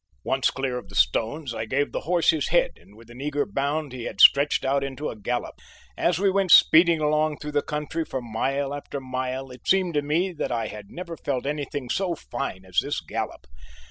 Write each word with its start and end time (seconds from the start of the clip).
Once 0.23 0.49
clear 0.49 0.79
of 0.79 0.89
the 0.89 0.95
stones, 0.95 1.53
I 1.53 1.65
gave 1.65 1.91
the 1.91 1.99
horse 2.09 2.31
his 2.31 2.47
head 2.47 2.71
and 2.77 2.95
with 2.95 3.11
an 3.11 3.21
eager 3.21 3.45
bound 3.45 3.93
he 3.93 4.05
had 4.05 4.19
stretched 4.19 4.65
out 4.65 4.83
into 4.83 5.11
a 5.11 5.15
gallop. 5.15 5.59
As 5.95 6.17
we 6.17 6.31
went 6.31 6.49
speeding 6.49 6.99
along 6.99 7.37
through 7.37 7.51
the 7.51 7.61
country 7.61 8.03
for 8.03 8.19
mile 8.19 8.73
after 8.73 8.99
mile, 8.99 9.51
it 9.51 9.67
seemed 9.67 9.93
to 9.93 10.01
me 10.01 10.33
that 10.33 10.51
I 10.51 10.69
had 10.69 10.89
never 10.89 11.15
felt 11.17 11.45
anything 11.45 11.87
so 11.87 12.15
fine 12.15 12.65
as 12.65 12.79
this 12.81 12.99
gallop. 12.99 13.45